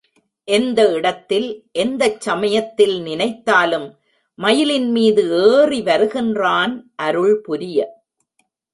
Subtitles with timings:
[0.47, 1.47] எந்த இடத்தில்
[1.71, 3.87] எந்தச் சமயத்தில் நினைத்தாலும்
[4.39, 6.75] மயிலின் மீது ஏறி வருகின்றான்
[6.95, 7.79] அருள்புரிய.